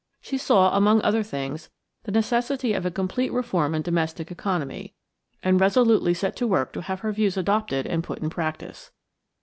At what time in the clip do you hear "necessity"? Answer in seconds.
2.11-2.73